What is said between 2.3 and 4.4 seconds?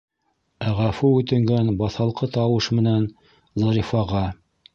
тауыш менән Зарифаға: